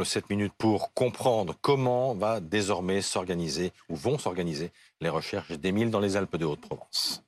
[0.00, 5.90] le 7 minutes pour comprendre comment va désormais s'organiser ou vont s'organiser les recherches d'Émile
[5.90, 7.22] dans les Alpes de Haute-Provence.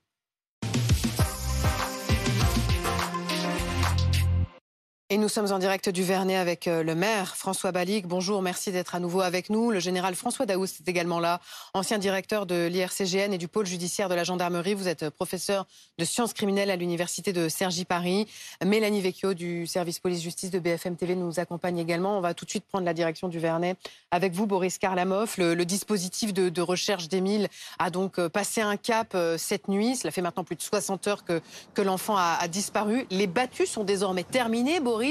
[5.13, 8.07] Et nous sommes en direct du Vernet avec euh, le maire François Balic.
[8.07, 9.71] Bonjour, merci d'être à nouveau avec nous.
[9.71, 11.39] Le général François Daoust est également là,
[11.75, 14.73] ancien directeur de l'IRCGN et du pôle judiciaire de la gendarmerie.
[14.73, 15.67] Vous êtes professeur
[15.99, 18.27] de sciences criminelles à l'université de Cergy-Paris.
[18.65, 22.17] Mélanie Vecchio du service police-justice de BFM TV nous accompagne également.
[22.17, 23.77] On va tout de suite prendre la direction du Vernet
[24.13, 25.35] avec vous, Boris Karlamov.
[25.37, 29.95] Le, dispositif de, recherche d'Émile a donc euh, passé un cap euh, cette nuit.
[29.95, 31.43] Cela fait maintenant plus de 60 heures que,
[31.75, 33.07] que l'enfant a, a disparu.
[33.11, 35.02] Les battues sont désormais terminées, Boris.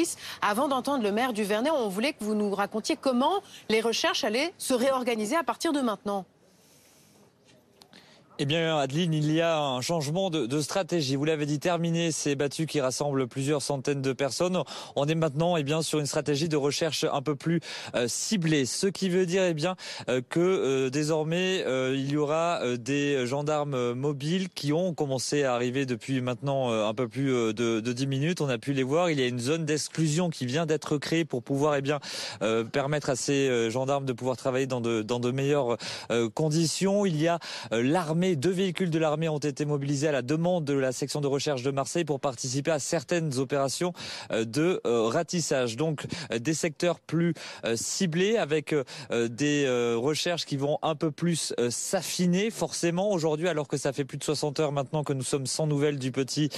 [0.41, 4.23] Avant d'entendre le maire du Vernet, on voulait que vous nous racontiez comment les recherches
[4.23, 6.26] allaient se réorganiser à partir de maintenant.
[8.44, 11.16] Eh bien, Adeline, il y a un changement de, stratégie.
[11.16, 14.63] Vous l'avez dit, terminé ces battues qui rassemblent plusieurs centaines de personnes.
[14.95, 17.59] On est maintenant, eh bien, sur une stratégie de recherche un peu plus
[17.94, 18.66] euh, ciblée.
[18.66, 19.76] Ce qui veut dire, eh bien,
[20.09, 25.85] euh, que euh, désormais, il y aura des gendarmes mobiles qui ont commencé à arriver
[25.85, 28.41] depuis maintenant un peu plus de, de 10 minutes.
[28.41, 29.12] On a pu les voir.
[29.12, 31.99] Il y a une zone d'exclusion qui vient d'être créée pour pouvoir, eh bien,
[32.71, 35.77] permettre à ces gendarmes de pouvoir travailler dans de meilleures
[36.34, 37.05] conditions.
[37.05, 37.38] Il y a
[37.70, 41.27] l'armée deux véhicules de l'armée ont été mobilisés à la demande de la section de
[41.27, 43.93] recherche de Marseille pour participer à certaines opérations
[44.32, 45.76] euh, de euh, ratissage.
[45.76, 47.34] Donc euh, des secteurs plus
[47.76, 48.76] ciblés avec
[49.12, 54.18] des recherches qui vont un peu plus s'affiner forcément aujourd'hui alors que ça fait plus
[54.18, 56.49] de 60 heures maintenant que nous sommes sans nouvelles du petit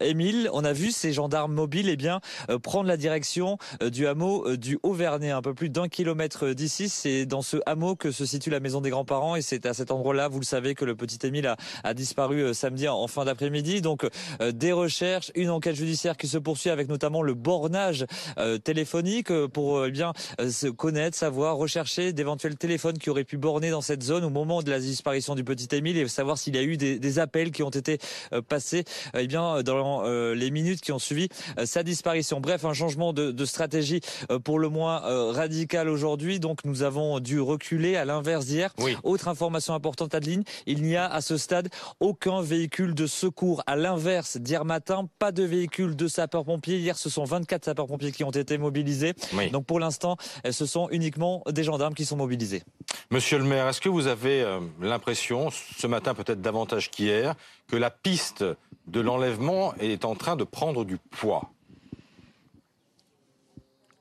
[0.00, 0.48] Émile.
[0.52, 2.20] On a vu ces gendarmes mobiles eh bien
[2.62, 6.88] prendre la direction du hameau du Haut-Vernay, un peu plus d'un kilomètre d'ici.
[6.88, 9.90] C'est dans ce hameau que se situe la maison des grands-parents et c'est à cet
[9.90, 11.54] endroit-là, vous le savez, que le petit Émile
[11.84, 13.80] a, disparu euh, samedi en fin d'après-midi.
[13.80, 18.04] Donc euh, des recherches, une enquête judiciaire qui se poursuit avec notamment le bornage
[18.36, 23.70] euh, téléphonique pour eh bien se connaître, savoir, rechercher d'éventuels téléphones qui auraient pu borner
[23.70, 26.58] dans cette zone au moment de la disparition du petit Émile et savoir s'il y
[26.58, 27.98] a eu des, appels qui ont été
[28.48, 28.84] passés
[29.16, 31.28] eh bien dans les minutes qui ont suivi
[31.64, 32.40] sa disparition.
[32.40, 34.00] Bref, un changement de, stratégie
[34.44, 34.98] pour le moins
[35.32, 36.40] radical aujourd'hui.
[36.40, 38.74] Donc nous avons dû reculer à l'inverse d'hier.
[39.04, 41.68] Autre information importante, Adeline, il n'y a à ce stade
[42.00, 43.62] aucun véhicule de secours.
[43.66, 46.78] À l'inverse, d'hier matin, pas de véhicule de sapeurs-pompiers.
[46.78, 49.14] Hier, ce sont 24 sapeurs-pompiers qui ont été mobilisés.
[49.52, 50.16] Donc pour l'instant,
[50.50, 52.62] ce sont uniquement des gendarmes qui sont mobilisés.
[53.10, 57.34] Monsieur le maire, est-ce que vous avez euh, l'impression, ce matin peut-être davantage qu'hier,
[57.66, 58.44] que la piste
[58.86, 61.50] de l'enlèvement est en train de prendre du poids?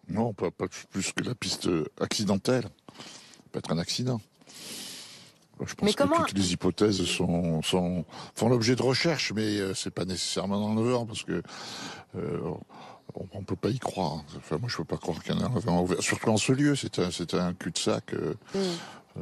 [0.10, 0.50] Non, pas,
[0.90, 1.70] plus que la piste
[2.00, 2.64] accidentelle.
[2.64, 4.22] Ça peut être un accident.
[5.66, 9.92] Je pense que toutes les hypothèses sont, sont font l'objet de recherche, mais euh, c'est
[9.92, 11.42] pas nécessairement enleveur parce que
[12.16, 12.40] euh,
[13.34, 14.24] on, ne peut pas y croire.
[14.38, 16.76] Enfin, moi, je peux pas croire qu'il y en a un surtout en ce lieu.
[16.76, 18.14] C'est un, c'est un cul-de-sac.
[18.14, 19.22] Euh, mm.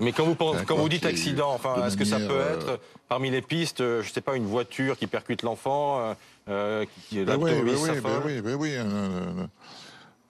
[0.00, 3.30] mais quand vous pensez, quand vous dites accident, enfin, est-ce que ça peut être parmi
[3.30, 6.14] les pistes, je sais pas, une voiture qui percute l'enfant,
[6.46, 9.48] qui, ben oui, ben oui, ben oui, ben oui,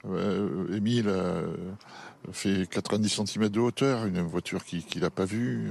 [0.05, 1.11] Émile
[2.31, 5.69] fait 90 cm de hauteur, une voiture qu'il qui n'a pas vue.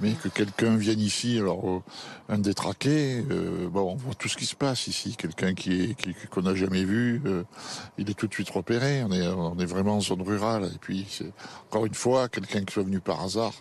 [0.00, 1.82] Euh, mais que quelqu'un vienne ici, alors euh,
[2.28, 5.16] un détraqué, euh, bon, on voit tout ce qui se passe ici.
[5.16, 7.22] Quelqu'un qui est qu'on n'a jamais vu,
[7.98, 9.02] il est tout de suite repéré.
[9.04, 10.70] On est on est vraiment en zone rurale.
[10.74, 11.06] Et puis
[11.68, 13.54] encore une fois quelqu'un qui soit venu par hasard.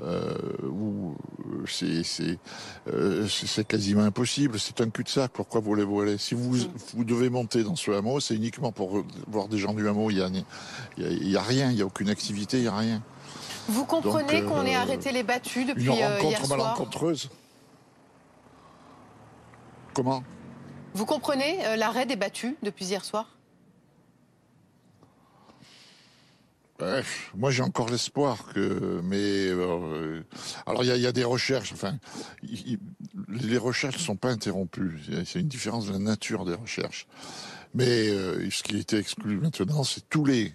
[0.00, 1.16] Euh, où
[1.66, 2.38] c'est c'est
[3.28, 4.58] c'est quasiment impossible.
[4.60, 5.32] C'est un cul-de-sac.
[5.32, 6.56] Pourquoi vous voulez Si vous
[6.94, 10.10] vous devez monter dans ce hameau, c'est uniquement pour voir des gens du hameau.
[10.10, 10.30] Il y a
[10.98, 11.72] il y a, rien.
[11.72, 12.58] Il y a aucune activité.
[12.58, 13.02] Il y a rien.
[13.68, 17.30] Vous comprenez qu'on ait arrêté les battus depuis une rencontre hier soir malencontreuse.
[19.94, 20.22] Comment
[20.94, 23.38] Vous comprenez l'arrêt des battus depuis hier soir
[27.36, 30.22] moi, j'ai encore l'espoir que, mais euh,
[30.64, 31.72] alors il y a, des recherches.
[31.72, 31.98] Enfin,
[33.28, 35.00] les recherches ne sont pas interrompues.
[35.26, 37.08] C'est une différence de la nature des recherches.
[37.74, 40.52] Mais euh, ce qui a été exclu maintenant, c'est tous les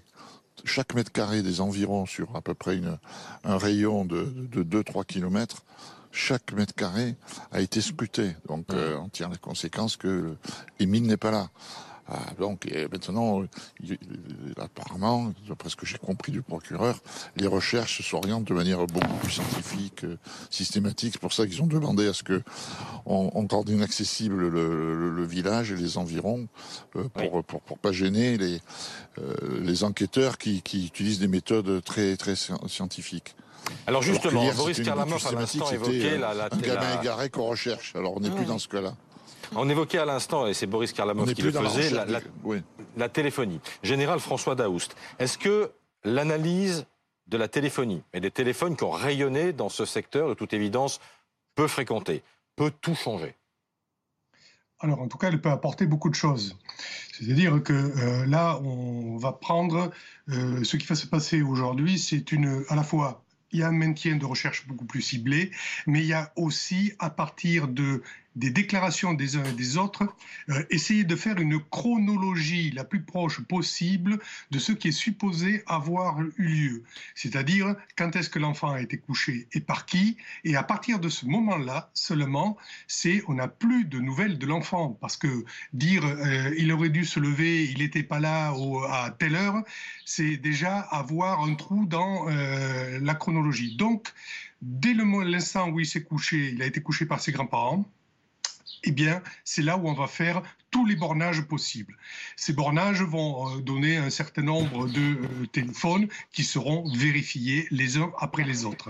[0.63, 2.98] chaque mètre carré des environs sur à peu près une,
[3.44, 5.63] un rayon de, de 2-3 kilomètres
[6.13, 7.15] chaque mètre carré
[7.51, 8.36] a été scruté.
[8.48, 10.36] Donc euh, on tient la conséquence que
[10.80, 11.50] Émile n'est pas là.
[12.07, 13.44] Ah, donc maintenant,
[14.57, 17.00] apparemment, d'après ce que j'ai compris du procureur,
[17.38, 20.17] les recherches s'orientent de manière beaucoup plus scientifique, euh,
[20.50, 21.13] systématique.
[21.13, 22.41] C'est pour ça qu'ils ont demandé à ce que
[23.05, 26.47] on, on rende inaccessible le, village et les environs
[26.97, 28.59] euh, pour, pour, pour pas gêner les
[29.19, 33.35] euh, les enquêteurs qui, qui utilisent des méthodes très très scientifiques.
[33.85, 37.95] Alors justement, Boris Karlamov à l'instant évoqué la, la, un gamin égaré qu'on recherche.
[37.95, 38.95] Alors on n'est plus dans ce cas-là.
[39.56, 42.06] On évoquait à l'instant, et c'est Boris Karlamov qui le faisait, la,
[42.98, 43.60] la, téléphonie.
[43.84, 45.72] Général François Daoust, est-ce que
[46.04, 46.86] l'analyse
[47.28, 51.00] de la téléphonie et des téléphones qui ont rayonné dans ce secteur, de toute évidence,
[51.56, 52.24] peut fréquenter,
[52.56, 53.36] peut tout changer?
[54.80, 56.57] Alors, en tout cas, elle peut apporter beaucoup de choses.
[57.13, 59.92] C'est-à-dire que euh, là, on va prendre
[60.30, 63.24] euh, ce qui va se passer aujourd'hui, c'est une à la fois
[63.54, 65.51] il y a un maintien de recherche beaucoup plus ciblé,
[65.86, 68.01] mais il y a aussi, à partir de
[68.35, 70.03] des déclarations des uns et des autres,
[70.50, 74.19] euh, essayer de faire une chronologie la plus proche possible
[74.51, 76.83] de ce qui est supposé avoir eu lieu.
[77.15, 80.18] C'est-à-dire quand est-ce que l'enfant a été couché et par qui.
[80.44, 82.57] Et à partir de ce moment-là seulement,
[82.88, 84.97] c'est on n'a plus de nouvelles de l'enfant.
[85.00, 88.53] Parce que dire euh, il aurait dû se lever, il n'était pas là
[88.89, 89.63] à telle heure,
[90.06, 93.75] c'est déjà avoir un trou dans euh, la chronologie.
[93.75, 94.12] Donc,
[94.62, 97.85] dès l'instant où il s'est couché, il a été couché par ses grands-parents
[98.83, 100.41] eh bien, c'est là où on va faire
[100.74, 101.95] tous les bornages possibles.
[102.35, 107.97] Ces bornages vont euh, donner un certain nombre de euh, téléphones qui seront vérifiés les
[107.97, 108.89] uns après les autres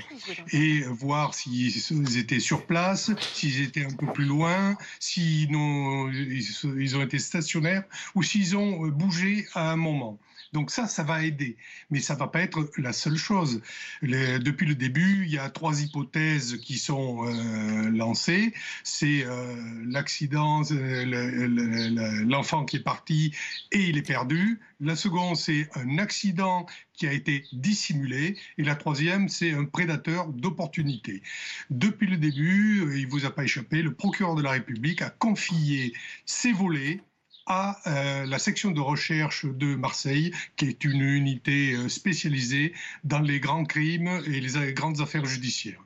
[0.53, 6.95] et voir s'ils étaient sur place, s'ils étaient un peu plus loin, s'ils ont, ils
[6.95, 7.83] ont été stationnaires
[8.15, 10.17] ou s'ils ont euh, bougé à un moment.
[10.53, 11.57] Donc ça, ça va aider.
[11.89, 13.61] Mais ça ne va pas être la seule chose.
[14.01, 18.53] depuis le début, il y a trois hypothèses qui sont euh, lancées.
[18.83, 19.55] C'est euh,
[19.87, 23.33] l'accident, euh, l'enfant qui est parti
[23.71, 24.59] et il est perdu.
[24.79, 28.37] La seconde, c'est un accident qui a été dissimulé.
[28.59, 31.23] Et la troisième, c'est un prédateur d'opportunité.
[31.71, 35.09] Depuis le début, il ne vous a pas échappé, le procureur de la République a
[35.09, 35.93] confié
[36.25, 37.01] ses volets
[37.45, 42.73] à euh, la section de recherche de Marseille, qui est une unité euh, spécialisée
[43.03, 45.83] dans les grands crimes et les grandes affaires judiciaires.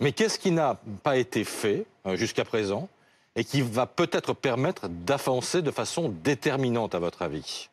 [0.00, 2.88] Mais qu'est-ce qui n'a pas été fait euh, jusqu'à présent
[3.34, 7.68] et qui va peut-être permettre d'avancer de façon déterminante, à votre avis?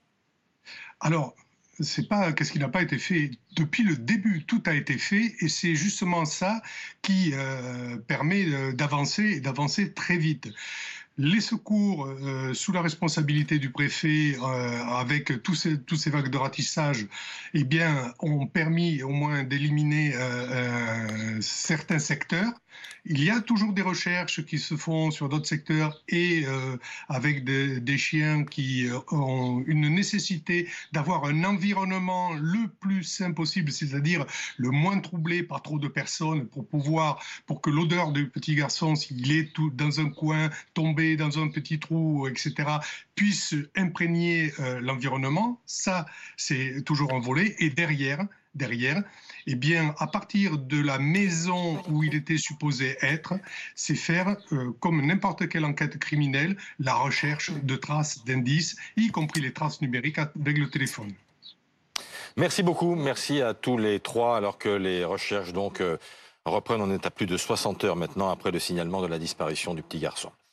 [0.99, 1.33] Alors,
[1.79, 3.31] c'est pas qu'est-ce qui n'a pas été fait?
[3.55, 4.43] Depuis le début.
[4.45, 6.61] Tout a été fait et c'est justement ça
[7.01, 7.33] qui
[8.07, 10.49] permet d'avancer et d'avancer très vite.
[11.19, 16.37] Les secours euh, sous la responsabilité du préfet, euh, avec tous ces, ces vagues de
[16.37, 17.05] ratissage,
[17.53, 22.51] eh bien, ont permis au moins d'éliminer euh, certains secteurs.
[23.05, 26.45] Il y a toujours des recherches qui se font sur d'autres secteurs et
[27.07, 34.25] avec des, chiens qui ont une nécessité d'avoir un environnement le plus sain possible, c'est-à-dire
[34.57, 38.95] le moins troublé par trop de personnes pour pouvoir, pour que l'odeur du petit garçon,
[38.95, 42.53] s'il est tout dans un coin, tombé dans un petit trou, etc.,
[43.15, 45.61] puisse imprégner euh, l'environnement.
[45.65, 46.05] Ça,
[46.37, 47.55] c'est toujours un volet.
[47.59, 49.01] Et derrière, derrière,
[49.47, 53.33] eh bien, à partir de la maison où il était supposé être,
[53.75, 59.41] c'est faire, euh, comme n'importe quelle enquête criminelle, la recherche de traces, d'indices, y compris
[59.41, 61.13] les traces numériques avec le téléphone.
[62.35, 65.97] Merci beaucoup, merci à tous les trois, alors que les recherches donc euh,
[66.45, 66.81] reprennent.
[66.81, 69.83] On est à plus de 60 heures maintenant après le signalement de la disparition du
[69.83, 70.31] petit garçon.